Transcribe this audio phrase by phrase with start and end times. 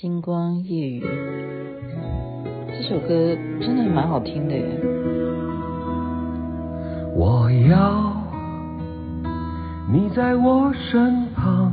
[0.00, 1.02] 星光夜雨，
[2.68, 3.08] 这首歌
[3.62, 4.78] 真的蛮好听的耶。
[7.14, 8.12] 我要
[9.90, 11.72] 你在我身旁，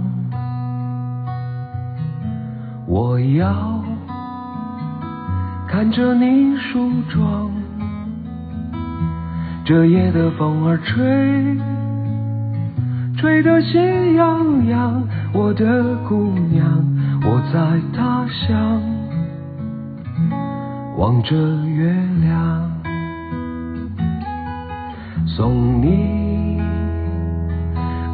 [2.87, 3.83] 我要
[5.67, 7.51] 看着你梳妆，
[9.65, 11.57] 这夜的风儿吹，
[13.17, 15.03] 吹得心痒痒，
[15.33, 17.02] 我的姑娘。
[17.25, 18.81] 我在他乡
[20.97, 21.35] 望着
[21.65, 21.89] 月
[22.21, 22.69] 亮，
[25.25, 26.61] 送你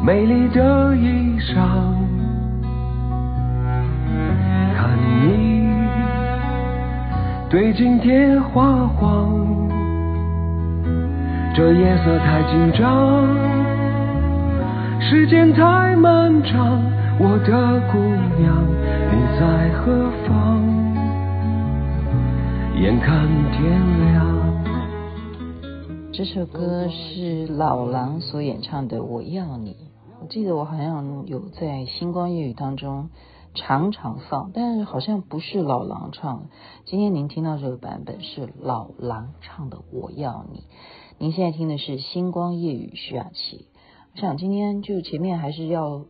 [0.04, 1.54] 美丽的衣裳，
[4.76, 5.68] 看你
[7.50, 9.28] 对镜贴花黄，
[11.52, 13.26] 这夜色太紧张，
[15.00, 16.80] 时间太漫长，
[17.18, 17.98] 我的姑
[18.40, 18.54] 娘。
[19.12, 20.62] 你在何方？
[22.80, 24.14] 眼看天亮。
[26.12, 29.72] 这首歌是老狼所演唱的《我要你》，
[30.20, 33.10] 我记得我好像有在星光夜雨当中
[33.56, 36.46] 常常放，但是好像不是老狼唱的。
[36.84, 40.60] 今天您听到这个版本是老狼唱的《我要你》，
[41.18, 43.66] 您现在听的是星光夜雨徐雅琪。
[44.14, 46.04] 我想今天就前面还是要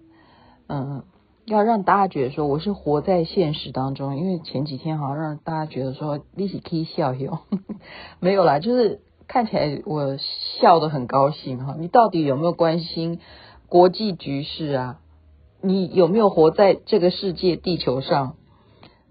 [0.67, 1.03] 嗯。
[1.47, 7.41] 要让大家觉得说我是活在现实当中，因为前几天好像让大家觉得说你是可以笑哟，
[8.21, 10.17] 没有啦，就是看起来我
[10.61, 11.75] 笑得很高兴哈。
[11.79, 13.19] 你到底有没有关心
[13.69, 15.01] 国际局势啊？
[15.63, 18.37] 你有没有活在这个世界地球上？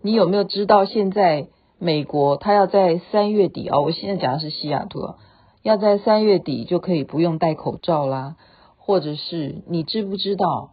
[0.01, 3.79] 你有没有知道现在美国它要在三月底啊？
[3.79, 5.15] 我现在讲的是西雅图，
[5.61, 8.35] 要在三月底就可以不用戴口罩啦，
[8.77, 10.71] 或者是你知不知道？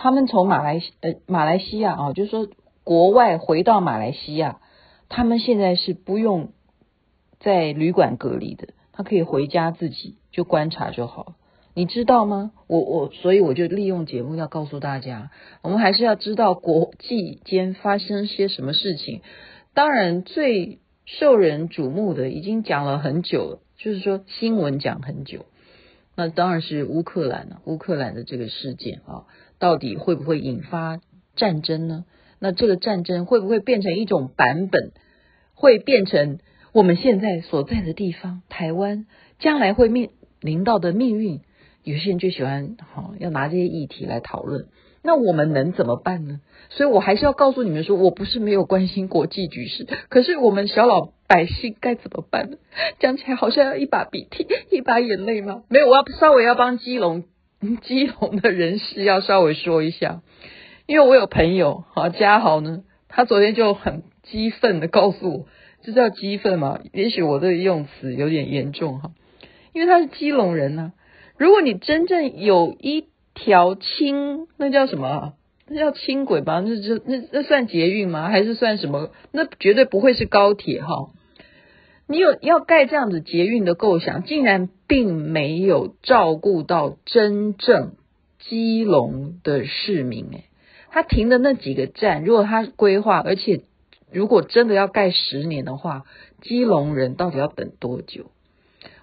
[0.00, 2.46] 他们从马来呃马来西亚啊，就是说
[2.84, 4.60] 国外回到马来西亚，
[5.08, 6.52] 他们现在是不用
[7.40, 11.34] 在旅馆隔离的，他可以回家自己就观察就好，
[11.74, 12.52] 你知道吗？
[12.68, 15.32] 我我所以我就利用节目要告诉大家，
[15.62, 19.22] 我们还是要知道国际间发生些什么事情。
[19.74, 25.44] 当然最受人瞩目的已经讲了很久了，就是说新闻讲很久，
[26.14, 29.26] 那当然是乌克兰了，乌克兰的这个事件啊。
[29.58, 31.00] 到底会不会引发
[31.36, 32.04] 战争呢？
[32.38, 34.92] 那这个战争会不会变成一种版本？
[35.54, 36.38] 会变成
[36.72, 39.06] 我们现在所在的地方台湾
[39.40, 40.10] 将来会面
[40.40, 41.40] 临到的命运？
[41.82, 44.66] 有些人就喜欢好要拿这些议题来讨论。
[45.02, 46.40] 那我们能怎么办呢？
[46.70, 52.58] 所以我还是要告诉你们说，我不是没有关心国际局势，可是我们小老百姓该怎么办呢？
[52.98, 55.62] 讲起来好像要一把鼻涕一把眼泪吗？
[55.68, 57.24] 没有，我要稍微要帮基隆。
[57.82, 60.22] 基隆的人士要稍微说一下，
[60.86, 65.46] 因为我有朋友哈嘉豪呢，他昨天就很激愤的告诉我，
[65.82, 66.80] 这叫激愤吗？
[66.92, 69.10] 也许我的用词有点严重哈，
[69.72, 70.92] 因为他是基隆人呐、啊。
[71.36, 75.34] 如果你真正有一条轻，那叫什么？
[75.68, 76.62] 那叫轻轨吧？
[76.64, 78.28] 那这那那算捷运吗？
[78.28, 79.10] 还是算什么？
[79.32, 81.10] 那绝对不会是高铁哈。
[82.10, 87.96] 你有要盖这样子捷运的构想，竟然并没有照顾到真正
[88.38, 90.44] 基隆的市民诶，
[90.90, 93.60] 他停的那几个站，如果他规划，而且
[94.10, 96.04] 如果真的要盖十年的话，
[96.40, 98.30] 基隆人到底要等多久？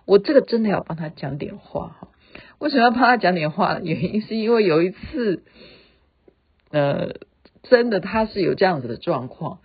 [0.05, 2.07] 我这个真的要帮他讲点话哈。
[2.57, 3.79] 为什么要帮他讲点话？
[3.83, 5.43] 原因是因为有一次，
[6.71, 7.13] 呃，
[7.61, 9.59] 真的他是有这样子的状况。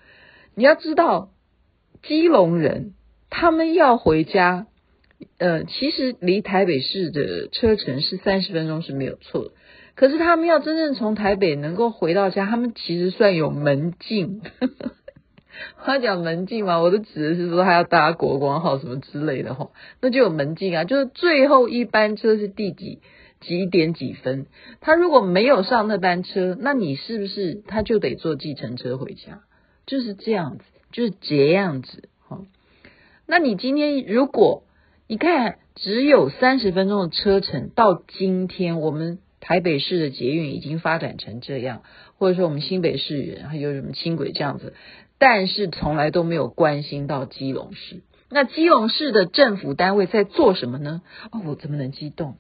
[0.55, 1.31] 你要知道，
[2.03, 2.93] 基隆人。
[3.31, 4.67] 他们要回家，
[5.39, 9.51] 呃，其实离台北市的车程是三十分钟是没有错的。
[9.95, 14.43] 可是他们要真正从台北能够回到家，他们其实算有门禁。
[15.85, 19.71] 他讲门禁嘛，我都指的是说他要搭国光号什么之类的哈，
[20.01, 20.85] 那就有门禁啊。
[20.85, 23.01] 就是最后一班车是第几
[23.41, 24.47] 几点几分，
[24.81, 29.41] 他如果没有上那班车，那你是不是他就得坐计程车回家？
[29.87, 32.09] 就是这样子，就是这样子。
[33.31, 34.65] 那你今天如果
[35.07, 41.85] 你看只有三十分钟的车程，到今天我们台北市的捷运已经发展成这样，
[42.19, 44.75] 或者说我们新北市还有什么轻轨这样子，
[45.17, 48.01] 但是从来都没有关心到基隆市。
[48.31, 51.01] 那基隆市的政府单位在做什么呢？
[51.31, 52.35] 哦，我怎么能激动？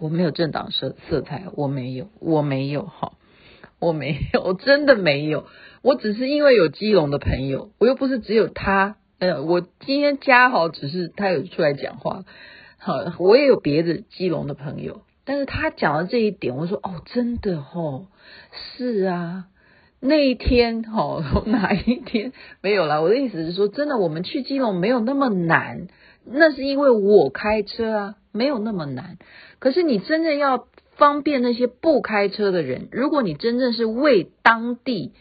[0.00, 3.12] 我没有政党色色彩，我没有，我没有哈，
[3.78, 5.46] 我没有，我真的没有。
[5.82, 8.96] 我只是因为有基隆的朋友，我又不是只有他。
[9.18, 12.24] 呃，我今天嘉豪只是他有出来讲话，
[12.78, 18.06] 好，我也有别的基隆的朋友，但是他讲了这一点，我说哦，真的哦，
[18.76, 19.46] 是啊，
[20.00, 23.00] 那一天、哦， 哪一天没有啦？
[23.00, 25.86] 我的意思是说，真的，我们去基隆没有那么难，
[26.26, 29.16] 那是因为我开车啊，没有那么难。
[29.60, 35.12] 可是你真正要方便那些不开车的人，如果你真正是为当地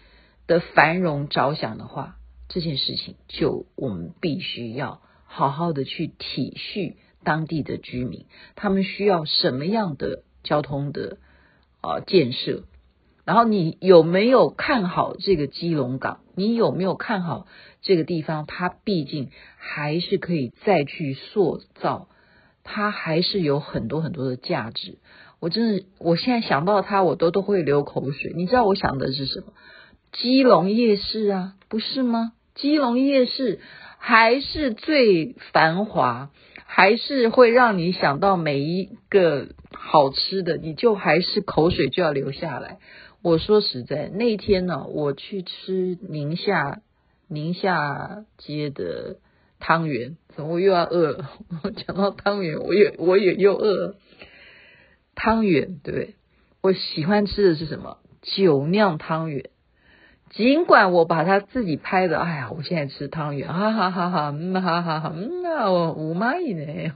[0.48, 2.18] 的繁荣着想的话，
[2.54, 11.18] 这件事情就我们必须要好好的去体恤当地的居民，他们需要什么样的交通的
[11.82, 12.66] 啊、建设。
[13.26, 16.20] 然后你有没有看好这个基隆港？
[16.36, 17.48] 你有没有看好
[17.82, 18.46] 这个地方？
[18.46, 22.08] 它毕竟还是可以再去塑造，
[22.64, 25.00] 它还是有很多很多的价值。
[25.40, 28.32] 我真的，我现在想到它，我都都会流口水。
[28.36, 29.54] 你知道我想的是什么？
[30.12, 32.34] 基隆夜市啊，不是吗？
[32.56, 33.60] 基隆夜市
[33.98, 36.30] 还是最繁华，
[36.66, 42.80] 还是会让你想到每一个好吃的，你就还是口水就要流下来。
[43.22, 46.82] 我说实在，那天呢，我去吃宁夏
[47.28, 49.18] 宁夏街的
[49.60, 51.30] 汤圆，怎么我又要饿了？
[51.64, 53.96] 我讲到汤圆，我也我也又饿了。
[55.16, 56.16] 汤圆，对？
[56.62, 57.98] 我喜欢吃的是什么？
[58.22, 59.50] 酒酿汤圆。
[60.34, 66.92] 尽管我把它自己拍的，哎呀，我现在吃汤圆，哈哈哈哈，嗯哈哈哈，嗯啊，我五妈呢，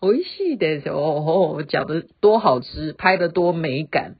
[0.00, 4.16] 我一细的哦哦，讲的多好吃，拍的多美感。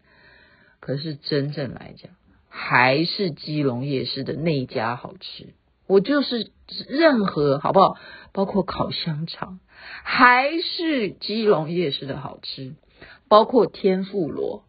[0.78, 2.12] 可是真正来讲，
[2.48, 5.54] 还是基隆夜市的那一家好吃。
[5.88, 6.52] 我就是
[6.88, 7.96] 任何好不好，
[8.32, 9.58] 包括烤香肠，
[10.04, 12.74] 还是基隆夜市的好吃。
[13.28, 14.62] 包括天妇罗，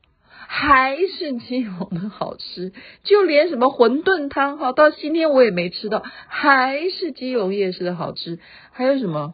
[0.55, 2.73] 还是基隆的好吃。
[3.03, 8.37] 就连什么馄饨汤，好到今天我也没吃到，还是基隆夜市的好吃。
[8.71, 9.33] 还有什么？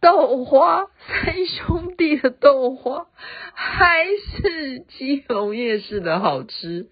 [0.00, 3.06] 豆花，三兄弟的豆花
[3.54, 6.90] 还是基隆夜市的好吃。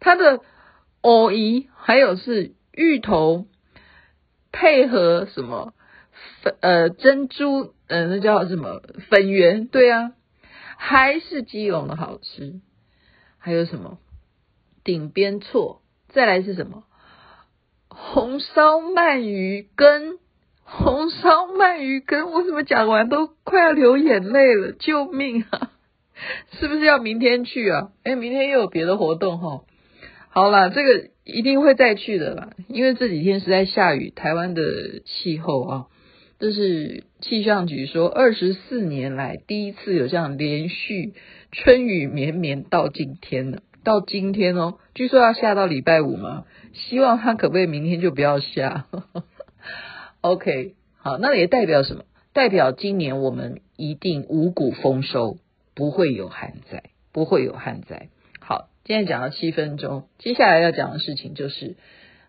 [0.00, 0.40] 它的
[1.00, 3.46] 藕姨还有是芋头
[4.50, 5.74] 配合什么
[6.42, 9.68] 粉呃珍珠呃那叫什么粉圆？
[9.68, 10.10] 对啊，
[10.84, 12.60] 还是基隆的好吃。
[13.38, 13.98] 还有什么
[14.82, 15.80] 顶边错？
[16.08, 16.82] 再来是什么
[17.88, 20.18] 红烧鳗鱼羹？
[20.64, 24.72] 红烧鳗鱼羹，我怎么讲完都快要流眼泪了？
[24.72, 25.70] 救命啊！
[26.58, 27.92] 是不是要明天去啊？
[28.02, 29.62] 哎，明天又有别的活动哈。
[30.30, 35.86] 好啦，这个一定会再去的啦，因为这几天实在下雨，台湾的气候啊，
[36.42, 41.14] 这是气象局说二十四年来第一次有这样连续
[41.52, 48.86] 春雨绵绵到今天了，到今天哦，据说要下到礼拜五嘛，希望它可不可以明天就不要下。
[50.20, 52.02] OK，好，那也代表什么？
[52.32, 55.36] 代表今年我们一定五谷丰收，
[55.76, 58.08] 不会有旱灾，不会有旱灾。
[58.40, 61.76] 好，今天讲了七分钟，接下来要讲的事情就是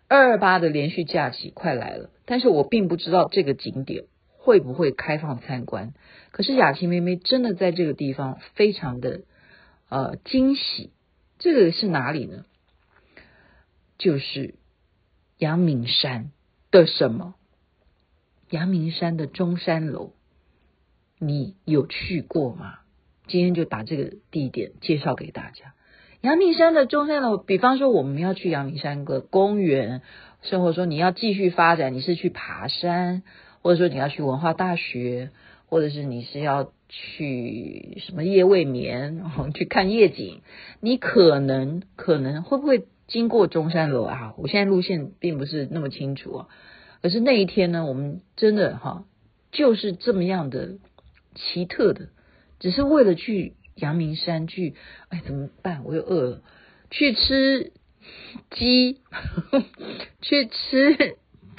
[0.08, 5.94] 二二八的连续假期快来了，但是我并不知道这个景点会不会开放参观。
[6.30, 9.22] 可是雅琪妹妹真的在这个地方非常的
[9.88, 10.90] 呃惊喜，
[11.38, 12.44] 这个是哪里呢？
[13.96, 14.56] 就是
[15.38, 16.30] 阳明山
[16.70, 17.34] 的什么？
[18.50, 20.12] 阳明山的中山楼，
[21.18, 22.80] 你有去过吗？
[23.26, 25.74] 今天就把这个地点介绍给大家。
[26.24, 30.00] 阳明山的中山楼，比方说我们要去阳明山个公园，
[30.40, 33.22] 生活说你要继续发展，你是去爬山，
[33.60, 35.28] 或者说你要去文化大学，
[35.66, 40.40] 或者是你是要去什么夜未眠，然 后去看夜景，
[40.80, 44.32] 你可能可能会不会经过中山楼啊？
[44.38, 46.48] 我现在路线并不是那么清楚啊。
[47.02, 49.04] 可是那一天呢，我们真的哈，
[49.52, 50.78] 就是这么样的
[51.34, 52.08] 奇特的，
[52.60, 54.74] 只是为了去阳明山去，
[55.08, 55.82] 哎，怎么办？
[55.84, 56.42] 我又饿了，
[56.90, 57.72] 去吃
[58.50, 59.00] 鸡，
[60.22, 61.16] 去吃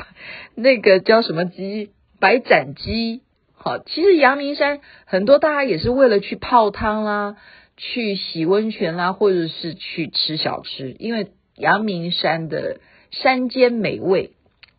[0.55, 1.91] 那个叫什么鸡？
[2.19, 3.21] 白斩鸡。
[3.53, 7.37] 好，其实阳明山很多大家也是为了去泡汤啦，
[7.77, 12.79] 去洗温泉啦，或者是去吃小吃，因为阳明山的
[13.11, 14.31] 山间美味。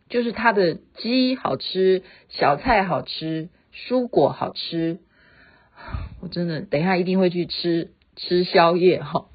[0.09, 5.00] 就是它的鸡好吃，小菜好吃，蔬果好吃，
[6.21, 9.26] 我真的等一下一定会去吃吃宵夜哈。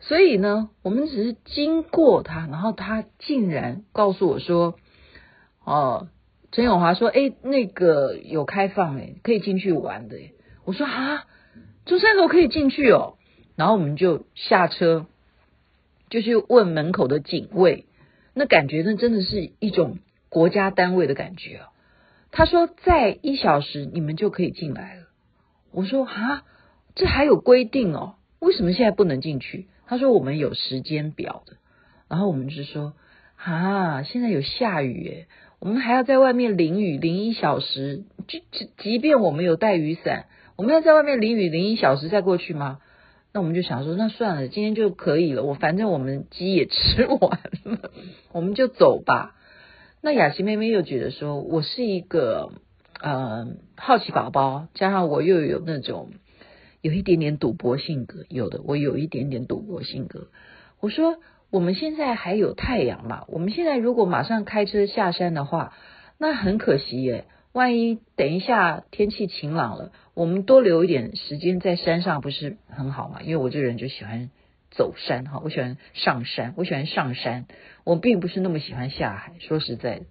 [0.00, 4.76] 所以呢，我们只是经过他，然后他竟然告诉我说
[5.64, 6.08] ：“哦，
[6.52, 10.16] 陈永华说，哎，那个有开放哎，可以进去玩的。”
[10.64, 11.26] 我说：“啊，
[11.84, 13.16] 中山楼可以进去哦。”
[13.56, 15.06] 然后我们就下车，
[16.10, 17.86] 就去问门口的警卫。
[18.34, 21.68] 那感觉呢，真的是一种国家单位的感觉啊！
[22.30, 24.97] 他说，在一小时你们就可以进来了。
[25.72, 26.44] 我说啊，
[26.94, 28.14] 这还有规定哦？
[28.40, 29.66] 为什么现在不能进去？
[29.86, 31.56] 他说我们有时间表的，
[32.08, 32.94] 然后我们就说
[33.36, 35.26] 啊，现在有下雨诶，
[35.60, 42.80] 我们还要在外面淋雨淋一小时，就即即便我们有带雨伞，我们要在外面淋雨淋一小时再过去吗？
[43.32, 45.42] 那我们就想说，那算了，今天就可以了。
[45.42, 47.90] 我反正我们鸡也吃完了，
[48.32, 49.34] 我们就走吧。
[50.00, 52.52] 那雅琪妹妹又觉得说，我是一个
[53.00, 56.10] 呃好奇宝宝，加上我又有那种
[56.80, 60.28] 有一点点赌博性格，有的我有一点点赌博性格。
[60.80, 61.18] 我说
[61.50, 65.72] 我们现在还有太阳嘛，我们现在如果马上开车下山的话，
[66.18, 67.26] 那很可惜耶。
[67.52, 73.20] 万一等一下天气晴朗了，我们多留一点时间在山上不是很好吗？
[73.22, 74.30] 因为我这人就喜欢
[74.70, 77.46] 走山哈，我喜欢上山，我喜欢上山，
[77.84, 79.32] 我并不是那么喜欢下海。
[79.40, 80.04] 说实在的，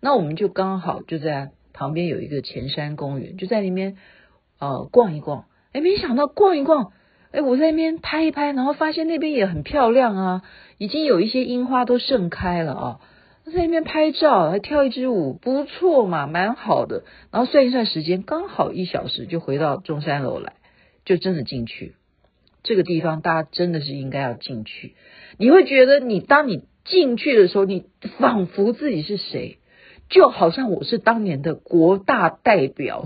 [0.00, 3.96] 那我们就刚好就在旁边有一个前山公园，就在里面
[4.58, 5.46] 呃逛一逛。
[5.72, 6.92] 哎，没想到逛一逛，
[7.30, 10.42] 哎，我在那边拍一拍，然后发现那边也很漂亮啊，
[10.78, 13.00] 已经有一些樱花都盛开了啊。
[13.44, 17.02] 在那边拍照，还跳一支舞，不错嘛，蛮好的。
[17.32, 20.52] 然后算一算时间，刚好一小时就回到中山楼来，
[21.04, 21.96] 就真的进去。
[22.62, 24.94] 这个地方大家真的是应该要进去。
[25.38, 27.86] 你会觉得，你当你进去的时候，你
[28.20, 29.58] 仿佛自己是谁，
[30.12, 33.04] 就好像我是当年的国大代表，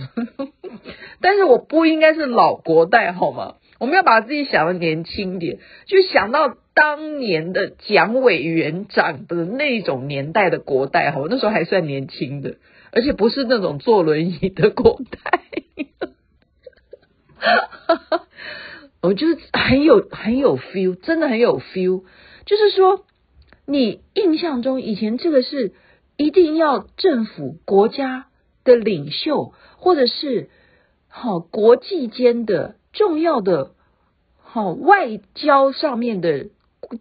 [1.22, 3.54] 但是我不应该是老国代，好吗？
[3.78, 6.58] 我们要把自己想的年轻点，就想到。
[6.78, 12.56] 当年的蒋委员长的那种年代的国代哈，那时候还算年轻的，
[12.92, 15.40] 而且不是那种坐轮椅的国代，
[19.00, 22.02] 我就是很有很有 feel，真的很有 feel。
[22.44, 23.06] 就是说，
[23.66, 25.72] 你印象中以前这个是
[26.16, 28.26] 一定要政府国家
[28.64, 30.48] 的领袖，或者是
[31.08, 33.72] 好国际间的重要的
[34.42, 36.48] 好外交上面的。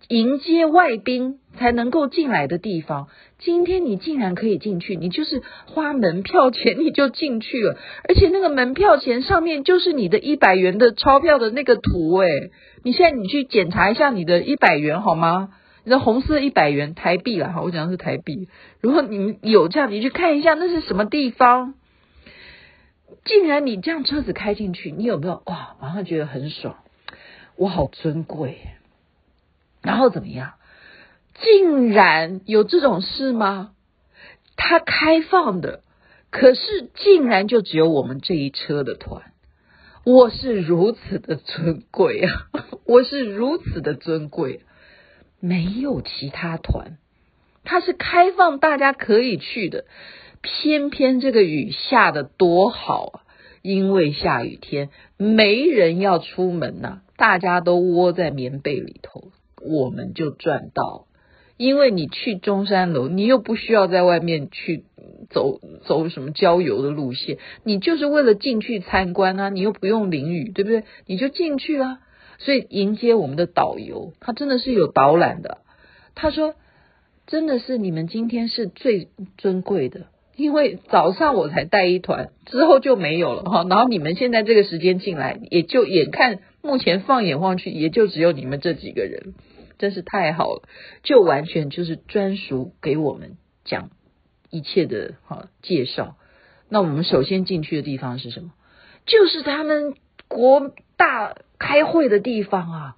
[0.07, 3.07] 迎接外宾才能够进来的地方，
[3.37, 12.49] 今天你竟然可以进去，你就是花门票钱你就进去了，而且那个门票钱上面就是你的一百元的钞票的那个图诶，
[12.81, 15.49] 你现在你去检查一下你的一百元好吗？
[15.85, 18.49] 你的红色一百元台币啦，好，我讲的是台币。
[18.81, 21.75] 如果你有这样，你去看一下那是什么地方？
[23.23, 25.75] 竟然你这样车子开进去，你有没有哇？
[25.79, 26.77] 马上觉得很爽，
[27.55, 28.57] 我好尊贵。
[29.83, 30.53] 然后怎么样？
[31.35, 33.71] 竟然有这种事吗？
[34.55, 35.81] 它开放的，
[36.31, 39.21] 可是竟然就只有我们这一车的团。
[40.03, 42.47] 我是如此的尊贵啊！
[42.85, 44.61] 我是如此的尊贵，
[45.47, 46.97] 没有其他团，
[47.63, 49.85] 它是开放大家可以去的。
[50.41, 53.21] 偏偏这个雨下得多好啊！
[53.61, 59.31] 因为下雨天没人要出门呐、大家都窝在棉被里头。
[59.67, 61.07] 我们就赚到，
[61.57, 64.83] 因为你去中山楼，你又不需要在外面去
[65.31, 70.83] 走走什么郊游的路线，你就是为了进去参观啊，你又不用淋雨，对不对？
[71.07, 71.99] 你就进去了。
[72.39, 75.59] 所以迎接我们的导游，他真的是有导览的。
[76.15, 76.55] 他说，
[77.27, 83.65] 真的是你们今天是最尊贵的，因为早上我才带一团，之后就没有了哈。
[83.69, 89.33] 然后你们现在这个时间进来，也就眼看目前放眼望去，也就只有你们这几个人。
[89.77, 90.61] 真是太好了，
[91.03, 93.89] 就完全就是专属给我们讲
[94.49, 96.15] 一切的哈介绍。
[96.69, 98.53] 那我们首先进去的地方是什么？
[99.05, 99.95] 就是他们
[100.27, 102.97] 国大开会的地方啊。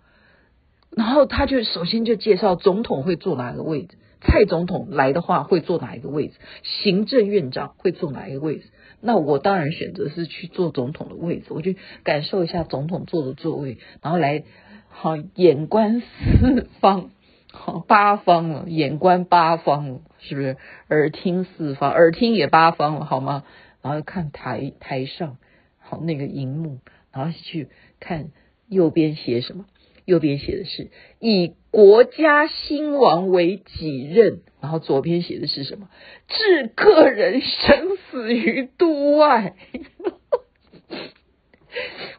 [0.90, 8.70] 然后他就首先就介绍总统会坐哪个位置，蔡总统来的话会坐哪一个位置，行政院长会坐哪一个位置。
[9.02, 14.44] 那我当然选择是去坐总统的位置，我去感受一下总统坐的座位，然后来。
[14.90, 17.12] 好，眼观四方，
[17.52, 20.58] 好八方了，眼观八方了，是不是？
[20.90, 23.44] 耳听四方，耳听也八方了，好吗？
[23.84, 25.38] 然后看台台上，
[25.78, 26.80] 好那个荧幕，
[27.18, 27.70] 然后去
[28.00, 28.30] 看
[28.70, 29.66] 右边写什么？
[30.06, 35.90] 右边写的是以国家兴亡为己任，然后左边写的是什么？
[36.28, 39.56] 置个人生死于度外。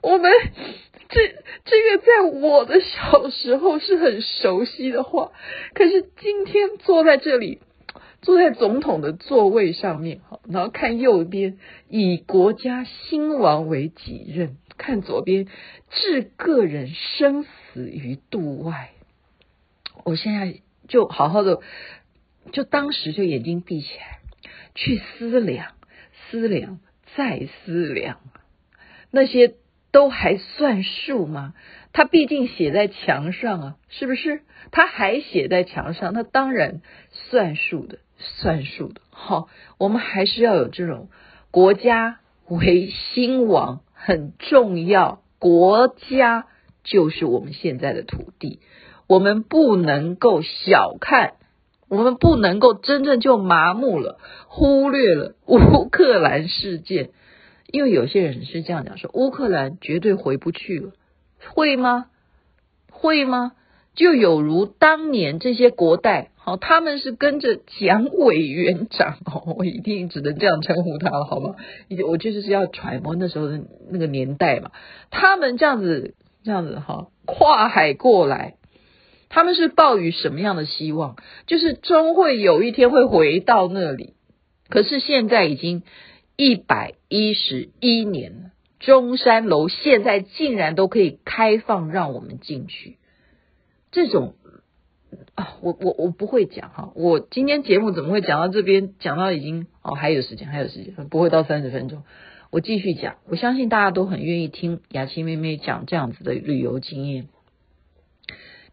[0.03, 0.31] 我们。
[1.11, 1.27] 这
[1.65, 5.33] 这个在我的小时候是很熟悉的话，
[5.73, 7.61] 可是今天坐在这里，
[8.21, 11.57] 坐在总统的座位上面，然后看右边
[11.89, 15.49] 以国家兴亡为己任，看左边
[15.91, 18.93] 置个人生死于度外。
[20.05, 21.61] 我现在就好好的，
[22.53, 24.21] 就当时就眼睛闭起来，
[24.75, 25.73] 去思量、
[26.31, 26.81] 思量、
[27.15, 28.21] 再思量
[29.11, 29.57] 那些。
[29.91, 31.55] 都还算数吗？
[31.95, 34.43] 他毕竟写在墙上啊，是不是？
[34.71, 39.01] 他还写在墙上，那当然算数的，算数的。
[39.09, 41.09] 好，我们还是要有这种
[41.51, 46.47] 国家为兴亡很重要，国家
[46.85, 48.61] 就是我们现在的土地，
[49.09, 51.35] 我们不能够小看，
[51.89, 57.11] 我们不能够真正就麻木了，忽略了乌克兰事件。
[57.71, 60.93] 因为有些人是这样讲说，乌克兰绝对回不去了，
[61.53, 62.07] 会吗？
[62.91, 63.53] 会吗？
[63.95, 71.57] 就有如当年这些国代，哦，他们是跟着蒋委员长，哦，我一定只能这样称呼他了，好吗？
[72.07, 74.71] 我就是要揣摩那时候的那个年代嘛，
[75.11, 76.15] 他们这样子，
[76.45, 78.55] 这样子哈，跨海过来，
[79.29, 81.17] 他们是抱于什么样的希望？
[81.47, 84.15] 就是终会有一天会回到那里，
[84.69, 85.83] 可是现在已经。
[86.41, 92.97] 一百一十一年，中山楼现在竟然都可以开放让我们进去，
[93.91, 94.37] 这种
[95.35, 98.95] 啊，我我我不会讲哈，我今天节目怎么会讲到这边？
[98.99, 102.03] 讲到已经哦，还有时间，还有时间，不会到三十分钟，
[102.51, 103.17] 我继续讲。
[103.29, 107.29] 我相信大家都很愿意听雅琪妹妹讲这样子的旅游经验。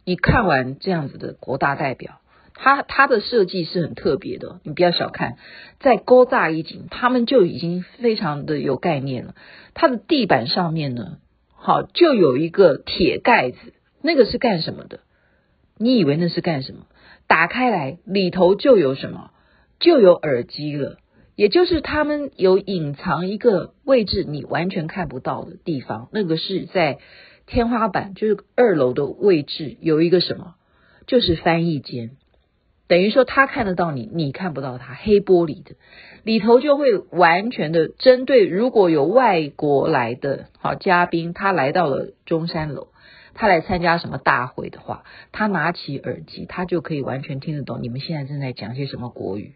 [0.04, 2.20] 你看完这样子的国大代表。
[2.58, 5.36] 他他的设计是很特别的，你不要小看，
[5.82, 9.36] 在古早以前，他们就已经非常的有概念了。
[9.74, 11.18] 它的地板上面呢，
[11.54, 13.58] 好就有一个铁盖子，
[14.02, 15.02] 那个是干什么的？
[15.78, 16.86] 你以为那是干什么？
[17.28, 19.32] 打开来里头就有什么？
[19.80, 20.98] 就有耳机了，
[21.36, 26.08] 也就是他们有隐藏一个位置，你完全看不到的地方。
[26.14, 27.00] 那个是在
[27.46, 30.56] 天花板，就是二楼的位置，有一个什么？
[31.08, 32.12] 就是翻译间。
[32.88, 35.76] 等于说他看得到你，你看不到他，黑玻璃的
[36.24, 42.88] 里头就会完全的针对，如果有外国来的好嘉宾，他来到了中山楼，
[43.36, 49.54] 他来参加什么大会的话，他拿起耳机，他就可以完全听得懂你们现在正在讲些什么国语，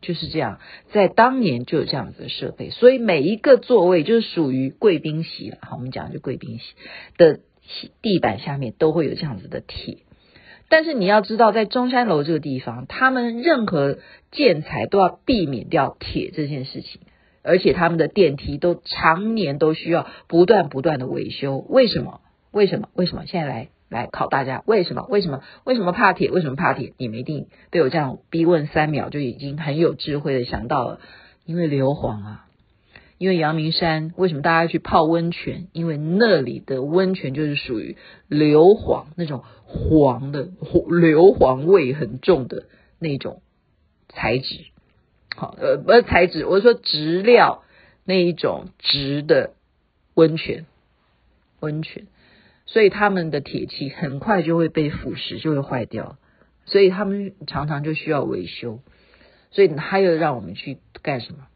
[0.00, 0.60] 就是这样，
[0.92, 6.74] 在当年就有这样子的设备，所以每一个座位就是属于贵宾席了，好，我们讲就贵宾席
[7.18, 7.40] 的
[8.00, 9.98] 地板下面都会有这样子的铁。
[10.68, 13.98] 但是你要知道，在中山楼这个地方，他们任何
[14.30, 17.00] 建材都要避免掉铁这件事情，
[17.42, 21.58] 而且他们的电梯都常年都需要不断不断的维修。
[21.58, 22.20] 为什么？
[22.56, 22.88] 为什么？
[22.94, 23.26] 为什么？
[23.26, 25.06] 现在来来考大家，为什么？
[25.10, 25.42] 为什么？
[25.64, 26.30] 为什么怕铁？
[26.30, 26.94] 为什么怕铁？
[26.96, 31.00] 你们一定被我这样逼问三秒，就已经很有智慧的想到了，
[31.44, 32.46] 因为硫磺啊。
[33.18, 35.68] 因为阳明山为什么大家去泡温泉？
[35.72, 40.48] 因为那里的温泉就是属于硫磺那种黄的
[40.88, 42.64] 硫磺味很重的
[42.98, 43.42] 那种
[44.08, 44.64] 材质。
[45.36, 47.62] 好，呃，不是材质，我是说质料
[48.04, 49.52] 那一种质的
[50.14, 50.64] 温泉，
[51.60, 52.06] 温泉。
[52.66, 56.18] 所以他们的铁器很快就会被腐蚀，就会坏掉。
[56.66, 58.80] 所以他们常常就需要维修。
[59.50, 61.46] 所以他又让我们去干什么？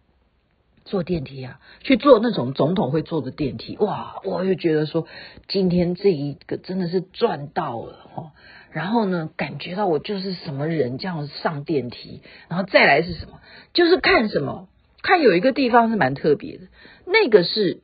[0.86, 4.20] 坐电梯啊，去坐那种总统会坐的电梯，哇！
[4.24, 5.06] 我又觉得说，
[5.46, 8.32] 今天这一个真的是赚到了哈。
[8.72, 13.40] 然后呢，感觉到我就是什么人这样上电梯，然后再来是什么？
[13.72, 14.68] 就是看什么？
[15.02, 16.68] 看有一个地方是蛮特别的，
[17.06, 17.82] 那个是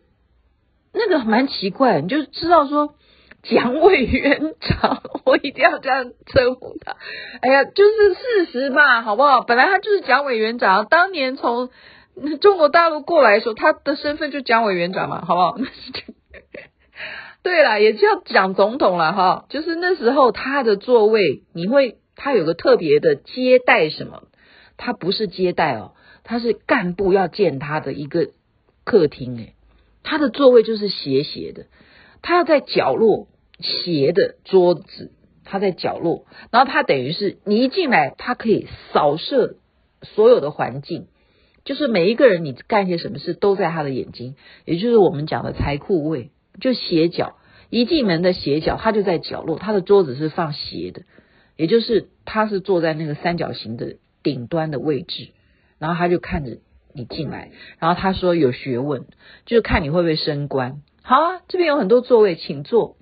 [0.92, 2.94] 那个蛮奇怪，你就知道说
[3.48, 6.96] 蒋委员长，我一定要这样称呼他。
[7.40, 9.42] 哎呀，就是事实嘛，好不好？
[9.42, 11.70] 本来他就是蒋委员长，当年从。
[12.40, 15.58] 中国大陆过来的时候，他的身份就蒋委员长嘛，好不好？
[17.42, 19.44] 对啦，也叫蒋总统了哈。
[19.50, 24.22] 就是那时候他的座位，你会他有个特别的接待什么？
[24.78, 25.92] 他不是接待哦，
[26.24, 28.28] 他是干部要见他的一个
[28.86, 29.52] 客厅诶。
[30.02, 31.66] 他的座位就是斜斜的，
[32.22, 33.28] 他要在角落
[33.58, 35.12] 斜的桌子，
[35.44, 39.56] 他在角落，然后他等于是你一进来，他可以扫射
[40.02, 41.06] 所有的环境。
[41.64, 47.38] 就是每一个人，你干些什么事都在他的眼睛，也就是我们讲的财库位，就斜角，
[47.70, 51.02] 一进门的斜角，他就在角落，他的桌子是放斜的，
[51.56, 55.30] 也就是他是坐在那个三角形的顶端的位置，
[55.80, 56.58] 然后他就看着
[56.92, 59.06] 你进来，然后他说有学问，
[59.44, 60.82] 就是看你会不会升官。
[61.02, 62.95] 好啊，这边有很多座位，请坐。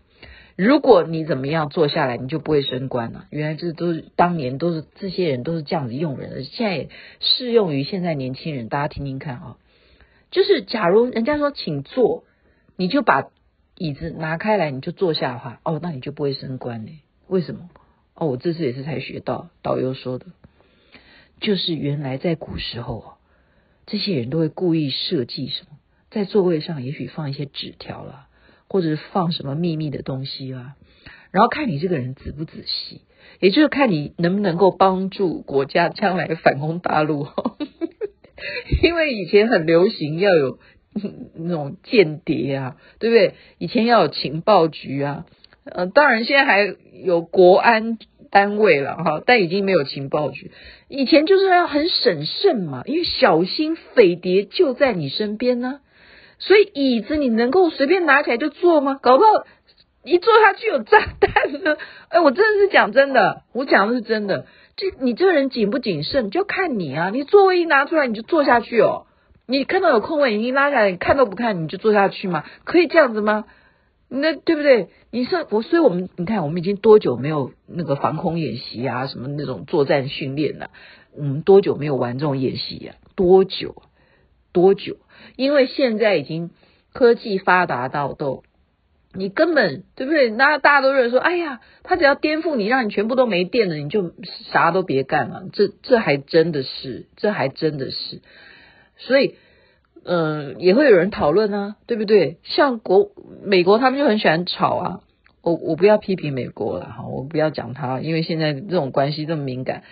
[0.57, 3.27] 如果你怎么样坐下来，你就不会升官了。
[3.31, 8.69] 原来这都是当年都是这些人都是这样子用人的，现在也适用于现在年轻人。
[8.69, 9.57] 大家听听看啊，
[10.31, 12.23] 就是假如人家说请坐，
[12.77, 13.31] 你就把
[13.77, 17.01] 椅子拿开来，你就坐下的话，哦，那你就不会升官嘞。
[17.27, 17.69] 为什么？
[18.15, 20.27] 哦，我这次也是才学到导游说的，
[21.41, 23.09] 就是原来在古时候啊，
[23.87, 25.79] 这些人都会故意设计什么，
[26.13, 28.29] 在座位上也许放一些纸条了。
[28.75, 30.75] 或者是放什么秘密的东西啊，
[31.31, 33.03] 然后看你这个人仔不仔细，
[33.39, 37.29] 也就是看你能不能够帮助国家将来反攻大陆。
[38.83, 40.59] 因为以前很流行要有
[41.39, 43.35] 那种间谍啊，对不对？
[43.59, 45.25] 以前要有情报局啊，
[45.65, 47.97] 呃，当然现在还有国安
[48.33, 50.51] 单位了哈，但已经没有情报局。
[50.89, 55.79] 以前就是要很审慎嘛，因为小心匪谍就在你身边呢。
[56.39, 58.99] 所以椅子你能够随便拿起来就坐吗？
[59.01, 59.31] 搞不好
[60.05, 61.77] 一坐下去有炸弹呢。
[62.09, 64.47] 哎，我真的是讲真的，我讲的是真的。
[64.77, 67.11] 这你这个人谨不谨慎，就看你啊。
[67.11, 69.07] 你座位一拿出来你就坐下去哦。
[69.47, 72.45] 你看到有空位，你一拉下来，你看都不看你就坐下去吗？
[72.65, 73.45] 可以这样子吗？
[74.09, 74.89] 那对不对？
[75.11, 79.07] 你说我，所以我们你看，我们已经多久没有那个防空演习啊？
[79.07, 80.71] 什么那种作战训练了？
[81.17, 82.95] 我们多久没有玩这种演习呀？
[83.15, 83.83] 多久？
[84.53, 84.97] 多久？
[85.37, 86.51] 因为现在已经
[86.93, 88.43] 科技发达到都，
[89.13, 90.31] 你根本对不对？
[90.31, 94.13] 那大家都认为说，哎呀，他只要颠覆你，让你全部都没电了，你就
[94.53, 95.45] 啥都别干了。
[95.53, 98.23] 这这还真的是，这还真的是。
[98.97, 99.37] 所以，
[100.05, 102.39] 嗯、也会有人讨论啊，对不对？
[102.43, 103.11] 像国
[103.43, 105.01] 美国他们就很喜欢吵啊。
[105.43, 109.83] 我我不要批评美国了哈，我不要讲他，因为现在这种关系这么敏感。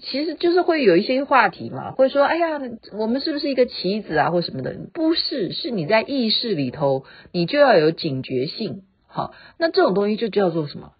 [0.00, 2.60] 其实就是会有一些话题嘛，会说，哎呀，
[2.92, 4.76] 我们是不是一个棋子啊，或什么的？
[4.92, 8.82] 不是，是你在意识里头，你就要有警觉性。
[9.06, 10.92] 好，那这种东西就叫做什么？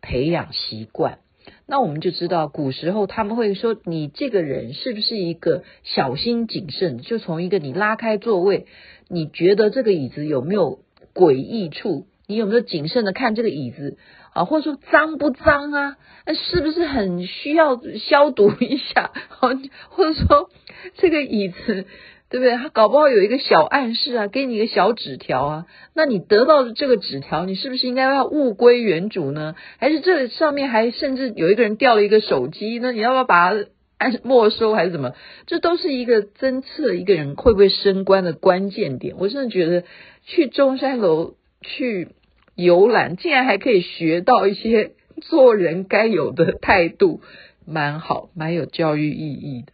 [0.00, 1.18] 培养习惯。
[1.66, 6.98] 那我们就知道，古时候他们会说，你这个人是不是一个小心谨慎？
[6.98, 8.66] 就从一个你拉开座位，
[9.08, 10.80] 你觉得这个椅子有没有
[11.14, 12.06] 诡异处？
[12.28, 13.96] 你有没有谨慎的看这个椅子？
[14.32, 15.96] 啊，或者说脏不脏啊？
[16.24, 19.10] 那是不是很需要消毒一下？
[19.28, 19.48] 好
[19.90, 20.50] 或者说
[20.94, 21.84] 这个椅子，
[22.30, 22.56] 对不对？
[22.56, 25.66] 他搞不好有一个小暗示啊，给你一个小纸条啊。
[25.94, 29.54] 那你得到的这个纸条，你是不是应该要物归原主呢？
[29.78, 32.78] 还是这上面还甚至有一个人掉了一个手机？
[32.78, 33.66] 那你要不要把它
[33.98, 35.12] 按 没收还是怎么？
[35.46, 39.16] 这都是一个侦测一个人会不会升官的关键点。
[39.18, 39.84] 我真的觉得
[40.24, 42.08] 去中山楼去。
[42.54, 47.22] 游览竟然还可以学到一些做人该有的态度，
[47.66, 49.72] 蛮好，蛮有教育意义的。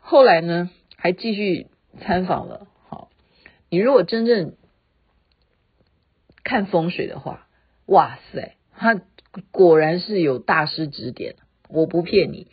[0.00, 1.68] 后来呢，还继续
[2.00, 2.66] 参访了。
[2.88, 3.10] 好，
[3.68, 4.54] 你如果真正
[6.42, 7.46] 看风水的话，
[7.86, 9.00] 哇塞，他
[9.50, 11.36] 果然是有大师指点。
[11.68, 12.48] 我不骗你，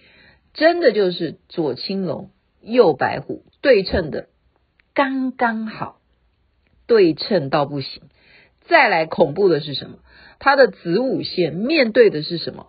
[0.54, 2.30] 真的就是左青龙，
[2.62, 4.30] 右白虎，对称的
[4.94, 6.00] 刚刚好，
[6.86, 8.04] 对称到不行。
[8.68, 9.98] 再来恐怖的是什么？
[10.40, 12.68] 它的子午线面对的是什么？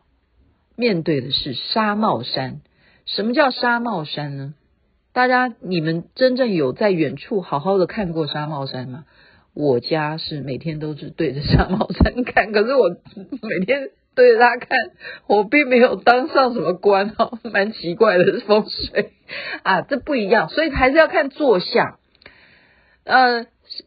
[0.77, 2.61] 面对的是纱帽山。
[3.05, 4.55] 什么叫纱帽山呢？
[5.13, 9.05] 大家你们真正有在远处好好的看过纱帽山吗？
[9.55, 14.79] 我家是每天都是对着纱帽山 看，可是我每天对着它看，
[15.27, 19.13] 我并没有当上什么官哦，蛮奇怪的风水
[19.65, 21.99] 啊，这不一样，所以还是要看坐向。
[23.05, 23.47] 呃，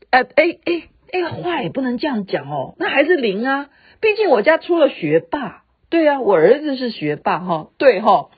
[0.09, 0.90] 呃，哎哎。
[1.11, 3.69] 哎呀，话也不能这样讲哦，那还是零啊。
[3.99, 8.29] 毕竟我家出了学霸，对啊，我儿子是学霸哈，对哈。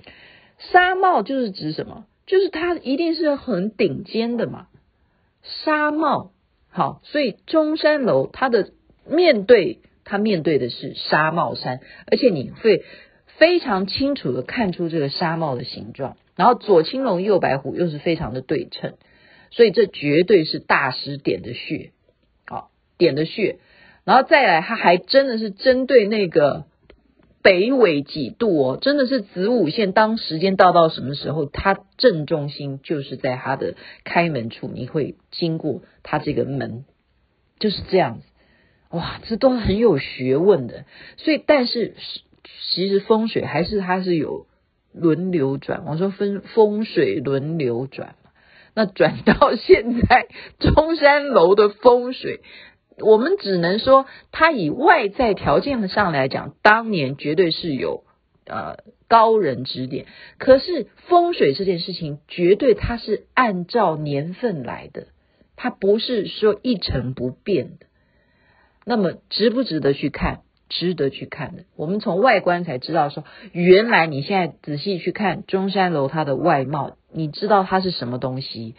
[0.57, 2.05] 纱帽就是指什么？
[2.25, 4.67] 就是他一定是很顶尖的嘛。
[5.41, 6.31] 纱帽
[6.69, 8.71] 好，所以中山楼它的
[9.05, 12.83] 面对，它面对的是纱帽山，而且你会
[13.37, 16.17] 非常清楚的看出这个纱帽的形状。
[16.35, 18.95] 然后左青龙右白虎又是非常的对称，
[19.51, 21.91] 所以这绝对是大师点的穴。
[22.97, 23.59] 点的穴，
[24.05, 26.65] 然后再来，它还真的是针对那个
[27.41, 29.91] 北纬几度哦，真的是子午线。
[29.91, 36.85] 当时间到到什么时候，它正中心就是在它的开门处，你会经过它这个门，
[37.59, 38.23] 就是这样子。
[38.91, 40.85] 哇，这都很有学问的。
[41.17, 41.95] 所以，但是
[42.71, 44.45] 其实风水还是它是有
[44.93, 45.83] 轮流转。
[45.87, 48.15] 我说分风水轮流转，
[48.75, 50.27] 那转到现在
[50.59, 52.41] 中山楼的风水。
[52.97, 58.03] 我们只能说，它以外在条件上来讲，当年绝对是有
[58.45, 58.77] 呃
[59.07, 60.05] 高人指点。
[60.37, 65.07] 可是风水这件事情，绝对它是按照年份来的，
[65.55, 67.87] 它不是说一成不变的。
[68.85, 70.41] 那么值不值得去看？
[70.69, 71.65] 值得去看的。
[71.75, 78.73] 我们从外观才知道说，原来你现在仔细去看中山楼它的外貌，你知道它是什么东西？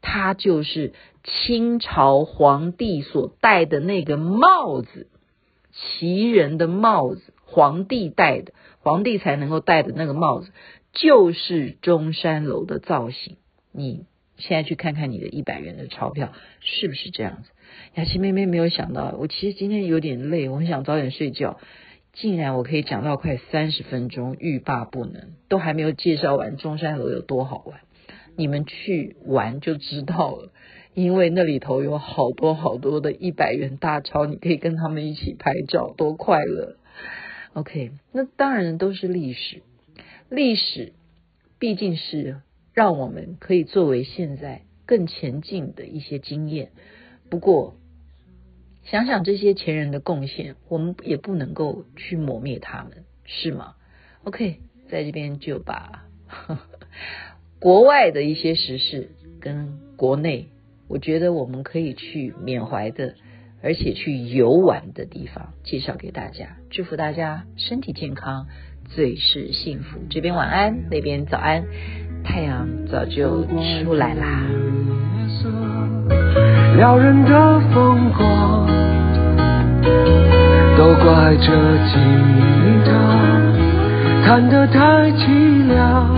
[0.00, 0.92] 它就是
[1.24, 5.08] 清朝皇帝所戴的那个帽子，
[5.72, 10.50] 旗人的帽子，皇帝戴的，皇帝才能够戴的那个帽子，
[10.92, 13.36] 就是中山楼的造型。
[13.72, 14.06] 你
[14.36, 17.50] 现在去看看你的一百元的钞票，是不是这样子？
[17.94, 21.58] 雅琪妹妹没有想到，我其实今天有点累，我很想早点睡觉。
[22.14, 27.80] 竟然我可以讲到快三十分钟，欲罢不能，都还没有介绍完中山楼有多好玩。
[28.38, 30.52] 你们去玩就知道了，
[30.94, 36.76] 因为那里头有好多好多的一百元大钞，你可以跟他们一起拍照，多快乐。
[37.54, 39.62] OK，那当然都是历史，
[40.30, 40.92] 历史
[41.58, 42.40] 毕竟是
[42.72, 46.70] 让我们可以作为现在更前进的一些经验。
[47.28, 47.74] 不过，
[48.84, 53.74] 想想这些前人的贡献，我们也不能够去抹灭他们，是吗
[54.22, 56.04] ？OK，在这边就把
[57.60, 60.46] 国外的一些时事跟国内，
[60.86, 63.14] 我觉得我们可以去缅怀的，
[63.62, 66.56] 而且去游玩的地方介绍给大家。
[66.70, 68.46] 祝福大家身体健康，
[68.84, 69.98] 最是幸福。
[70.08, 71.64] 这边晚安，那边早安，
[72.22, 73.44] 太阳早就
[73.82, 74.46] 出来啦。
[76.76, 78.68] 撩人的风光，
[80.76, 81.98] 都怪这吉
[82.84, 82.94] 他
[84.24, 86.17] 弹得太凄凉。